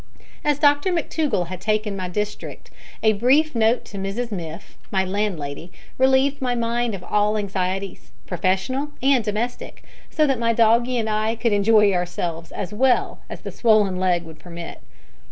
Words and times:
As 0.43 0.57
Dr 0.57 0.91
McTougall 0.91 1.45
had 1.49 1.61
taken 1.61 1.95
my 1.95 2.09
district, 2.09 2.71
a 3.03 3.13
brief 3.13 3.53
note 3.53 3.85
to 3.85 3.99
Mrs 3.99 4.31
Miff, 4.31 4.75
my 4.89 5.05
landlady, 5.05 5.71
relieved 5.99 6.41
my 6.41 6.55
mind 6.55 6.95
of 6.95 7.03
all 7.03 7.37
anxieties, 7.37 8.09
professional 8.25 8.89
and 9.03 9.23
domestic, 9.23 9.83
so 10.09 10.25
that 10.25 10.39
my 10.39 10.53
doggie 10.53 10.97
and 10.97 11.07
I 11.07 11.35
could 11.35 11.53
enjoy 11.53 11.93
ourselves 11.93 12.51
as 12.51 12.73
well 12.73 13.19
as 13.29 13.41
the 13.41 13.51
swollen 13.51 13.97
leg 13.99 14.23
would 14.23 14.39
permit. 14.39 14.81